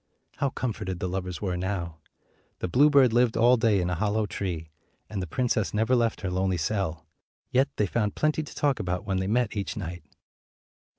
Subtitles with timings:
[0.37, 1.99] How comforted the lovers were now!
[2.57, 4.71] The bluebird lived all day in a hollow tree,
[5.11, 7.05] and the princess never left her lonely cell;
[7.51, 10.03] yet they found plenty to talk about when they met each night.